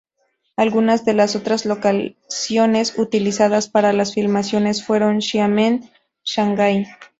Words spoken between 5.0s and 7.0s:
Xiamen, Shanghai.